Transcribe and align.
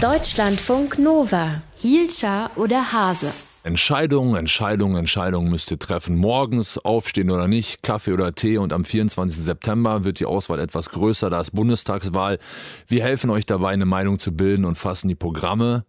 Deutschlandfunk 0.00 0.98
Nova. 0.98 1.62
Hielscher 1.78 2.50
oder 2.56 2.92
Hase? 2.92 3.32
Entscheidungen, 3.62 4.36
Entscheidungen, 4.36 4.96
Entscheidungen 4.96 5.50
müsst 5.50 5.70
ihr 5.70 5.78
treffen. 5.78 6.16
Morgens 6.16 6.76
aufstehen 6.76 7.30
oder 7.30 7.48
nicht, 7.48 7.82
Kaffee 7.82 8.12
oder 8.12 8.34
Tee. 8.34 8.58
Und 8.58 8.72
am 8.72 8.84
24. 8.84 9.42
September 9.42 10.04
wird 10.04 10.20
die 10.20 10.26
Auswahl 10.26 10.58
etwas 10.58 10.90
größer. 10.90 11.30
Da 11.30 11.40
ist 11.40 11.52
Bundestagswahl. 11.52 12.38
Wir 12.86 13.02
helfen 13.02 13.30
euch 13.30 13.46
dabei, 13.46 13.70
eine 13.70 13.86
Meinung 13.86 14.18
zu 14.18 14.32
bilden 14.32 14.64
und 14.64 14.76
fassen 14.76 15.08
die 15.08 15.14
Programme 15.14 15.86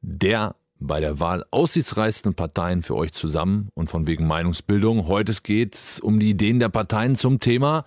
der 0.00 0.56
bei 0.80 0.98
der 0.98 1.20
Wahl 1.20 1.44
aussichtsreichsten 1.52 2.34
Parteien 2.34 2.82
für 2.82 2.96
euch 2.96 3.12
zusammen 3.12 3.68
und 3.74 3.88
von 3.88 4.08
wegen 4.08 4.26
Meinungsbildung. 4.26 5.06
Heute 5.06 5.32
geht 5.42 5.76
es 5.76 6.00
um 6.00 6.18
die 6.18 6.30
Ideen 6.30 6.58
der 6.58 6.70
Parteien 6.70 7.14
zum 7.14 7.38
Thema 7.38 7.84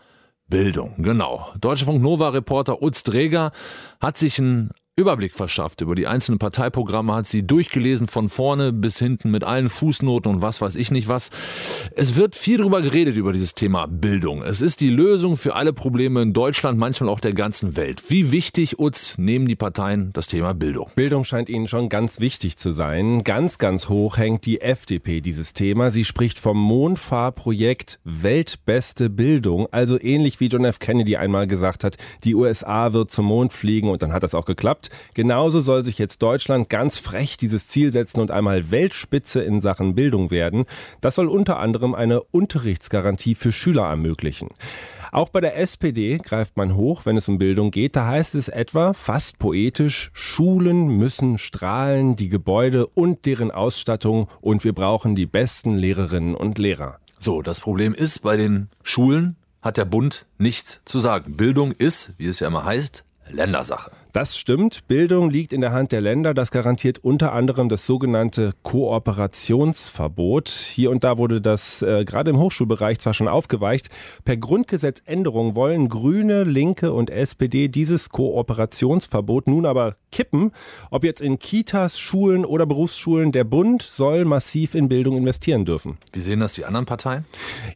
Bildung. 0.48 0.94
Genau. 1.00 1.52
Deutsche 1.60 1.86
Funk 1.86 2.02
Nova 2.02 2.30
Reporter 2.30 2.82
Utz 2.82 3.04
Dreger 3.04 3.52
hat 4.00 4.18
sich 4.18 4.40
ein 4.40 4.70
Überblick 4.98 5.36
verschafft 5.36 5.82
über 5.82 5.94
die 5.94 6.08
einzelnen 6.08 6.40
Parteiprogramme, 6.40 7.14
hat 7.14 7.28
sie 7.28 7.46
durchgelesen 7.46 8.08
von 8.08 8.30
vorne 8.30 8.72
bis 8.72 8.98
hinten 8.98 9.30
mit 9.30 9.44
allen 9.44 9.68
Fußnoten 9.68 10.32
und 10.32 10.42
was 10.42 10.62
weiß 10.62 10.78
ich 10.78 10.90
nicht 10.90 11.10
was. 11.10 11.32
Es 11.98 12.16
wird 12.16 12.34
viel 12.34 12.60
darüber 12.60 12.82
geredet 12.82 13.18
über 13.18 13.34
dieses 13.34 13.56
Thema 13.56 13.88
Bildung. 13.88 14.42
Es 14.42 14.62
ist 14.62 14.80
die 14.80 14.90
Lösung 14.90 15.36
für 15.36 15.56
alle 15.56 15.74
Probleme 15.74 16.22
in 16.22 16.32
Deutschland, 16.32 16.80
manchmal 16.80 17.10
auch 17.10 17.20
der 17.20 17.34
ganzen 17.34 17.76
Welt. 17.76 18.10
Wie 18.10 18.32
wichtig, 18.32 18.80
Utz, 18.80 19.18
nehmen 19.18 19.50
die 19.50 19.58
Parteien 19.58 20.14
das 20.14 20.28
Thema 20.28 20.54
Bildung? 20.54 20.90
Bildung 20.96 21.26
scheint 21.26 21.50
ihnen 21.50 21.68
schon 21.68 21.90
ganz 21.90 22.22
wichtig 22.22 22.56
zu 22.56 22.72
sein. 22.72 23.26
Ganz, 23.26 23.58
ganz 23.58 23.90
hoch 23.90 24.18
hängt 24.18 24.46
die 24.46 24.62
FDP 24.62 25.20
dieses 25.20 25.52
Thema. 25.52 25.92
Sie 25.92 26.06
spricht 26.06 26.40
vom 26.40 26.58
Mondfahrprojekt 26.58 28.00
Weltbeste 28.06 29.10
Bildung. 29.10 29.68
Also 29.72 30.00
ähnlich 30.00 30.40
wie 30.40 30.48
John 30.48 30.64
F. 30.64 30.80
Kennedy 30.80 31.18
einmal 31.18 31.48
gesagt 31.48 31.84
hat, 31.84 31.98
die 32.24 32.34
USA 32.34 32.94
wird 32.94 33.12
zum 33.12 33.26
Mond 33.26 33.52
fliegen 33.52 33.90
und 33.90 34.02
dann 34.02 34.14
hat 34.14 34.24
das 34.24 34.34
auch 34.34 34.46
geklappt. 34.46 34.85
Genauso 35.14 35.60
soll 35.60 35.84
sich 35.84 35.98
jetzt 35.98 36.22
Deutschland 36.22 36.70
ganz 36.70 36.98
frech 36.98 37.38
dieses 37.38 37.68
Ziel 37.68 37.92
setzen 37.92 38.20
und 38.20 38.32
einmal 38.32 38.72
Weltspitze 38.72 39.42
in 39.42 39.62
Sachen 39.62 39.96
Bildung 39.96 40.32
werden. 40.32 40.66
Das 41.02 41.16
soll 41.16 41.28
unter 41.28 41.60
anderem 41.60 41.96
eine 41.96 42.22
Unterrichtsgarantie 42.22 43.36
für 43.36 43.52
Schüler 43.52 43.84
ermöglichen. 43.84 44.50
Auch 45.12 45.30
bei 45.30 45.40
der 45.40 45.58
SPD 45.58 46.18
greift 46.18 46.58
man 46.58 46.76
hoch, 46.76 47.06
wenn 47.06 47.16
es 47.16 47.30
um 47.30 47.38
Bildung 47.38 47.72
geht. 47.72 47.96
Da 47.96 48.06
heißt 48.06 48.36
es 48.36 48.50
etwa, 48.50 48.94
fast 48.94 49.40
poetisch, 49.40 50.12
Schulen 50.14 50.88
müssen 50.98 51.38
strahlen, 51.38 52.18
die 52.18 52.28
Gebäude 52.28 52.86
und 52.88 53.26
deren 53.26 53.50
Ausstattung 53.50 54.28
und 54.42 54.66
wir 54.66 54.74
brauchen 54.74 55.16
die 55.16 55.26
besten 55.26 55.76
Lehrerinnen 55.76 56.36
und 56.36 56.58
Lehrer. 56.58 57.00
So, 57.18 57.42
das 57.42 57.62
Problem 57.62 57.94
ist, 57.94 58.24
bei 58.24 58.36
den 58.36 58.68
Schulen 58.84 59.38
hat 59.62 59.78
der 59.78 59.86
Bund 59.86 60.26
nichts 60.38 60.82
zu 60.86 61.00
sagen. 61.00 61.38
Bildung 61.38 61.72
ist, 61.72 62.14
wie 62.18 62.28
es 62.28 62.42
ja 62.42 62.48
immer 62.48 62.66
heißt, 62.66 63.06
Ländersache. 63.30 63.92
Das 64.16 64.38
stimmt. 64.38 64.88
Bildung 64.88 65.30
liegt 65.30 65.52
in 65.52 65.60
der 65.60 65.74
Hand 65.74 65.92
der 65.92 66.00
Länder. 66.00 66.34
Das 66.34 66.50
garantiert 66.50 67.00
unter 67.00 67.34
anderem 67.34 67.68
das 67.68 67.86
sogenannte 67.86 68.54
Kooperationsverbot. 68.64 70.48
Hier 70.48 70.92
und 70.92 71.04
da 71.04 71.18
wurde 71.18 71.42
das 71.42 71.82
äh, 71.82 72.06
gerade 72.06 72.30
im 72.30 72.40
Hochschulbereich 72.40 73.00
zwar 73.00 73.14
schon 73.14 73.28
aufgeweicht. 73.28 73.90
Per 74.24 74.38
Grundgesetzänderung 74.38 75.54
wollen 75.54 75.90
Grüne, 75.90 76.46
Linke 76.46 76.94
und 76.94 77.10
SPD 77.10 77.68
dieses 77.68 78.08
Kooperationsverbot 78.08 79.48
nun 79.48 79.66
aber 79.66 79.98
kippen. 80.14 80.54
Ob 80.92 81.04
jetzt 81.04 81.20
in 81.20 81.38
Kitas, 81.38 82.00
Schulen 82.00 82.46
oder 82.46 82.66
Berufsschulen, 82.66 83.34
der 83.34 83.44
Bund 83.44 83.82
soll 83.82 84.24
massiv 84.24 84.76
in 84.76 84.88
Bildung 84.88 85.18
investieren 85.18 85.66
dürfen. 85.66 85.98
Wie 86.14 86.22
sehen 86.22 86.40
das 86.40 86.54
die 86.54 86.64
anderen 86.64 86.86
Parteien? 86.86 87.26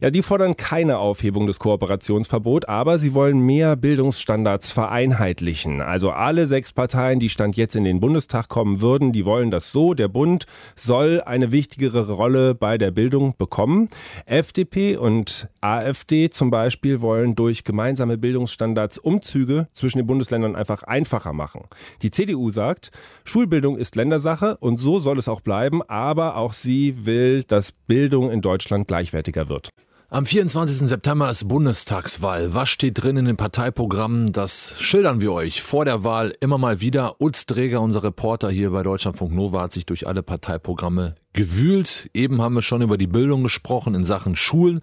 Ja, 0.00 0.10
die 0.10 0.22
fordern 0.22 0.56
keine 0.56 1.00
Aufhebung 1.00 1.46
des 1.46 1.58
Kooperationsverbots, 1.58 2.64
aber 2.66 2.98
sie 2.98 3.12
wollen 3.12 3.40
mehr 3.40 3.76
Bildungsstandards 3.76 4.72
vereinheitlichen. 4.72 5.82
Also 5.82 6.12
alle 6.12 6.29
sechs 6.46 6.72
Parteien, 6.72 7.18
die 7.18 7.28
Stand 7.28 7.56
jetzt 7.56 7.74
in 7.74 7.84
den 7.84 8.00
Bundestag 8.00 8.48
kommen 8.48 8.80
würden, 8.80 9.12
die 9.12 9.24
wollen 9.24 9.50
das 9.50 9.72
so. 9.72 9.94
Der 9.94 10.08
Bund 10.08 10.46
soll 10.76 11.20
eine 11.26 11.52
wichtigere 11.52 12.10
Rolle 12.10 12.54
bei 12.54 12.78
der 12.78 12.90
Bildung 12.90 13.34
bekommen. 13.36 13.88
FDP 14.26 14.96
und 14.96 15.48
AfD 15.60 16.30
zum 16.30 16.50
Beispiel 16.50 17.00
wollen 17.00 17.34
durch 17.34 17.64
gemeinsame 17.64 18.16
Bildungsstandards 18.16 18.98
Umzüge 18.98 19.68
zwischen 19.72 19.98
den 19.98 20.06
Bundesländern 20.06 20.54
einfach 20.54 20.84
einfacher 20.84 21.32
machen. 21.32 21.64
Die 22.02 22.10
CDU 22.10 22.50
sagt, 22.50 22.90
Schulbildung 23.24 23.76
ist 23.76 23.96
Ländersache 23.96 24.56
und 24.58 24.78
so 24.78 25.00
soll 25.00 25.18
es 25.18 25.28
auch 25.28 25.40
bleiben, 25.40 25.82
aber 25.82 26.36
auch 26.36 26.52
sie 26.52 27.04
will, 27.04 27.42
dass 27.42 27.72
Bildung 27.72 28.30
in 28.30 28.40
Deutschland 28.40 28.86
gleichwertiger 28.86 29.48
wird. 29.48 29.70
Am 30.12 30.26
24. 30.26 30.88
September 30.88 31.30
ist 31.30 31.46
Bundestagswahl. 31.46 32.52
Was 32.52 32.68
steht 32.68 33.00
drin 33.00 33.16
in 33.16 33.26
den 33.26 33.36
Parteiprogrammen? 33.36 34.32
Das 34.32 34.74
schildern 34.80 35.20
wir 35.20 35.30
euch 35.30 35.62
vor 35.62 35.84
der 35.84 36.02
Wahl 36.02 36.32
immer 36.40 36.58
mal 36.58 36.80
wieder. 36.80 37.20
Utz 37.20 37.46
Träger, 37.46 37.80
unser 37.80 38.02
Reporter 38.02 38.50
hier 38.50 38.72
bei 38.72 38.82
Deutschlandfunk 38.82 39.32
Nova, 39.32 39.62
hat 39.62 39.70
sich 39.70 39.86
durch 39.86 40.08
alle 40.08 40.24
Parteiprogramme 40.24 41.14
gewühlt. 41.32 42.10
Eben 42.12 42.42
haben 42.42 42.56
wir 42.56 42.62
schon 42.62 42.82
über 42.82 42.98
die 42.98 43.06
Bildung 43.06 43.44
gesprochen 43.44 43.94
in 43.94 44.02
Sachen 44.02 44.34
Schulen. 44.34 44.80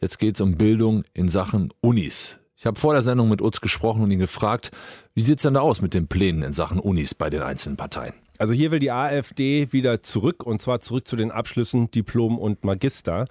Jetzt 0.00 0.18
geht 0.18 0.36
es 0.36 0.40
um 0.40 0.54
Bildung 0.54 1.04
in 1.12 1.28
Sachen 1.28 1.74
Unis. 1.82 2.38
Ich 2.56 2.64
habe 2.64 2.80
vor 2.80 2.94
der 2.94 3.02
Sendung 3.02 3.28
mit 3.28 3.42
Utz 3.42 3.60
gesprochen 3.60 4.02
und 4.02 4.10
ihn 4.10 4.18
gefragt, 4.18 4.70
wie 5.14 5.20
sieht's 5.20 5.42
denn 5.42 5.52
da 5.52 5.60
aus 5.60 5.82
mit 5.82 5.92
den 5.92 6.08
Plänen 6.08 6.42
in 6.42 6.54
Sachen 6.54 6.80
Unis 6.80 7.14
bei 7.14 7.28
den 7.28 7.42
einzelnen 7.42 7.76
Parteien? 7.76 8.14
Also 8.40 8.54
hier 8.54 8.70
will 8.70 8.78
die 8.78 8.90
AfD 8.90 9.70
wieder 9.70 10.02
zurück 10.02 10.46
und 10.46 10.62
zwar 10.62 10.80
zurück 10.80 11.06
zu 11.06 11.14
den 11.14 11.30
Abschlüssen 11.30 11.90
Diplom 11.90 12.38
und 12.38 12.64
Magister. 12.64 13.26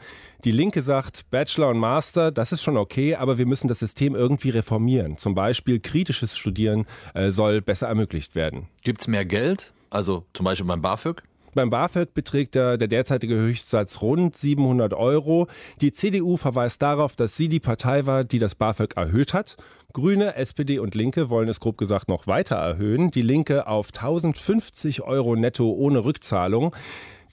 Die 0.46 0.52
Linke 0.52 0.84
sagt, 0.84 1.28
Bachelor 1.32 1.70
und 1.70 1.80
Master, 1.80 2.32
das 2.32 2.52
ist 2.52 2.62
schon 2.62 2.78
okay, 2.78 3.16
aber 3.16 3.40
wir 3.40 3.48
müssen 3.48 3.68
das 3.68 3.80
System 3.80 4.14
irgendwie 4.14 4.52
reformieren. 4.52 5.18
Zum 5.18 5.34
Beispiel 5.34 5.80
kritisches 5.80 6.38
Studieren 6.38 6.86
äh, 7.16 7.32
soll 7.32 7.60
besser 7.60 7.88
ermöglicht 7.88 8.36
werden. 8.36 8.68
Gibt's 8.84 9.08
mehr 9.08 9.26
Geld? 9.26 9.74
Also 9.90 10.26
zum 10.36 10.44
Beispiel 10.44 10.68
beim 10.68 10.84
BAföG? 10.84 11.24
Beim 11.60 11.72
BAföG 11.72 12.14
beträgt 12.14 12.56
der, 12.56 12.78
der 12.78 12.88
derzeitige 12.88 13.36
Höchstsatz 13.36 14.02
rund 14.02 14.34
700 14.34 14.94
Euro. 14.94 15.48
Die 15.82 15.92
CDU 15.92 16.38
verweist 16.38 16.82
darauf, 16.82 17.18
dass 17.18 17.36
sie 17.36 17.50
die 17.50 17.60
Partei 17.60 18.06
war, 18.06 18.24
die 18.24 18.40
das 18.40 18.56
BAföG 18.56 18.96
erhöht 18.96 19.34
hat. 19.34 19.58
Grüne, 19.92 20.38
SPD 20.38 20.80
und 20.80 20.96
Linke 20.96 21.30
wollen 21.30 21.50
es 21.50 21.60
grob 21.60 21.78
gesagt 21.78 22.08
noch 22.08 22.28
weiter 22.28 22.56
erhöhen. 22.56 23.12
Die 23.12 23.24
Linke 23.24 23.68
auf 23.68 23.88
1050 23.88 25.02
Euro 25.02 25.36
netto 25.36 25.70
ohne 25.70 26.06
Rückzahlung. 26.06 26.74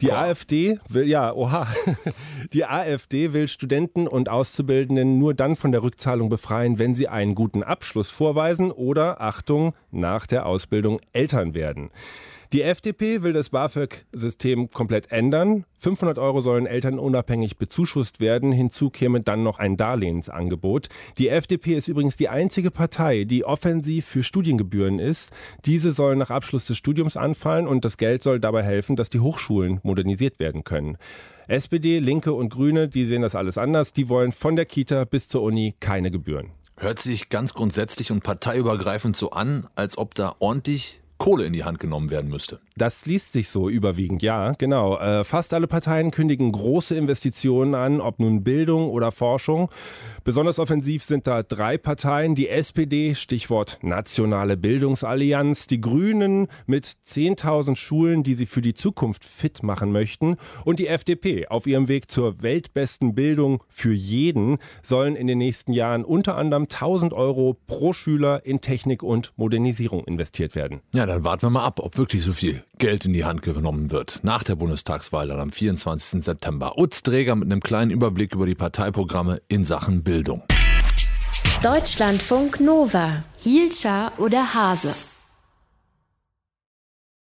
Die 0.01 0.09
Boah. 0.09 0.19
AfD 0.19 0.81
will, 0.89 1.07
ja, 1.07 1.33
oha, 1.33 1.69
die 2.53 2.65
AfD 2.65 3.33
will 3.33 3.47
Studenten 3.47 4.09
und 4.09 4.29
Auszubildenden 4.29 5.21
nur 5.21 5.35
dann 5.35 5.55
von 5.55 5.71
der 5.71 5.85
Rückzahlung 5.85 6.31
befreien, 6.31 6.81
wenn 6.81 6.97
sie 6.97 7.07
einen 7.07 7.37
guten 7.37 7.63
Abschluss 7.63 8.11
vorweisen 8.11 8.73
oder, 8.73 9.21
Achtung, 9.21 9.73
nach 9.93 10.27
der 10.27 10.47
Ausbildung 10.47 10.99
Eltern 11.13 11.55
werden. 11.55 11.91
Die 12.53 12.63
FDP 12.63 13.23
will 13.23 13.33
das 13.33 13.51
BAföG-System 13.51 14.71
komplett 14.71 15.11
ändern. 15.11 15.65
500 15.79 16.19
Euro 16.19 16.41
sollen 16.41 16.67
Eltern 16.67 16.99
unabhängig 16.99 17.57
bezuschusst 17.57 18.21
werden. 18.21 18.53
Hinzu 18.53 18.91
käme 18.91 19.21
dann 19.21 19.43
noch 19.43 19.59
ein 19.59 19.77
Darlehensangebot. 19.77 20.89
Die 21.19 21.29
FDP 21.29 21.75
ist 21.75 21.89
übrigens 21.89 22.17
die 22.17 22.29
einzige 22.29 22.71
Partei, 22.71 23.25
die 23.25 23.45
offensiv 23.45 24.07
für 24.07 24.23
Studiengebühren 24.23 25.01
ist. 25.01 25.33
Diese 25.65 25.91
sollen 25.93 26.19
nach 26.19 26.31
Abschluss 26.31 26.67
des 26.67 26.77
Studiums 26.77 27.17
anfallen 27.17 27.67
und 27.67 27.85
das 27.85 27.97
Geld 27.97 28.23
soll 28.23 28.39
dabei 28.39 28.63
helfen, 28.63 28.95
dass 28.95 29.11
die 29.11 29.21
Hochschulen 29.21 29.81
modernisiert 29.83 30.39
werden 30.39 30.63
können. 30.63 30.99
SPD, 31.49 31.99
Linke 31.99 32.33
und 32.33 32.51
Grüne, 32.51 32.89
die 32.89 33.07
sehen 33.07 33.23
das 33.23 33.35
alles 33.35 33.59
anders. 33.59 33.93
Die 33.93 34.09
wollen 34.09 34.33
von 34.33 34.57
der 34.57 34.67
Kita 34.67 35.05
bis 35.05 35.29
zur 35.29 35.43
Uni 35.43 35.75
keine 35.81 36.11
Gebühren. 36.11 36.51
Hört 36.79 36.99
sich 36.99 37.29
ganz 37.29 37.55
grundsätzlich 37.55 38.13
und 38.13 38.23
parteiübergreifend 38.23 39.17
so 39.17 39.31
an, 39.31 39.67
als 39.75 39.97
ob 39.97 40.15
da 40.15 40.35
ordentlich 40.41 41.01
Kohle 41.19 41.45
in 41.47 41.53
die 41.53 41.65
Hand 41.65 41.81
genommen 41.81 42.11
werden 42.11 42.31
müsste. 42.31 42.61
Das 42.77 43.07
liest 43.07 43.33
sich 43.33 43.49
so 43.49 43.71
überwiegend, 43.71 44.23
ja, 44.23 44.53
genau. 44.53 44.99
Äh, 44.99 45.25
fast 45.25 45.55
alle 45.55 45.67
Parteien 45.67 46.11
kündigen 46.11 46.53
große 46.53 46.95
Investitionen 46.95 47.75
an, 47.75 48.01
ob 48.01 48.21
nun 48.21 48.45
Bildung 48.45 48.91
oder 48.91 49.13
Forschung. 49.13 49.71
Besonders 50.25 50.59
offensiv 50.59 51.03
sind 51.03 51.27
da 51.27 51.43
drei 51.43 51.79
Parteien. 51.79 52.35
Die 52.35 52.49
SPD, 52.49 53.15
Stichwort 53.15 53.79
Nationale 53.83 54.59
Bildungsallianz, 54.59 55.67
die 55.67 55.81
Grünen 55.81 56.49
mit 56.67 56.85
10.000 56.85 57.77
Schulen, 57.77 58.23
die 58.23 58.35
sie 58.35 58.47
für 58.47 58.61
die 58.61 58.75
Zukunft 58.75 59.25
fit 59.25 59.63
machen 59.63 59.93
möchten. 59.93 60.37
Und 60.65 60.81
die 60.81 60.89
FDP 60.89 61.49
auf 61.49 61.67
ihrem 61.67 61.89
Weg 61.89 62.11
zur 62.11 62.43
weltbesten 62.43 63.15
Bildung 63.15 63.63
für 63.69 63.93
jeden 63.93 64.59
sollen 64.83 65.17
in 65.17 65.27
den 65.27 65.39
nächsten 65.39 65.73
Jahren 65.73 66.05
unter 66.05 66.37
anderem 66.37 66.65
1.000 66.65 67.15
Euro 67.15 67.57
pro 67.67 67.95
Schüler 67.95 68.45
in 68.45 68.61
Technik 68.61 69.03
und 69.03 69.33
Modernisierung 69.37 70.05
investiert 70.05 70.55
werden. 70.55 70.81
Dann 71.07 71.25
warten 71.25 71.43
wir 71.43 71.51
mal 71.51 71.65
ab, 71.65 71.79
ob 71.81 71.97
wirklich 71.99 72.25
so 72.25 72.33
viel 72.33 72.65
Geld 72.79 73.05
in 73.05 73.13
die 73.13 73.25
Hand 73.25 73.43
genommen 73.43 73.93
wird. 73.93 74.21
Nach 74.25 74.43
der 74.43 74.57
Bundestagswahl 74.57 75.29
dann 75.29 75.39
am 75.39 75.53
24. 75.53 76.25
September. 76.25 76.79
Utz 76.79 77.03
Träger 77.05 77.37
mit 77.37 77.45
einem 77.45 77.61
kleinen 77.61 77.93
Überblick 77.93 78.35
über 78.35 78.45
die 78.45 78.57
Parteiprogramme 78.57 79.41
in 79.47 79.65
Sachen 79.65 80.03
Bildung. 80.03 80.43
Deutschlandfunk 81.63 82.59
Nova. 82.59 83.23
Hielscher 83.39 84.13
oder 84.19 84.53
Hase? 84.53 84.95